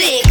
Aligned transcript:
music. 0.00 0.29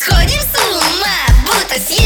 Сходим 0.00 0.40
с 0.40 0.58
ума, 0.70 1.16
будто 1.46 1.74
съели 1.86 2.05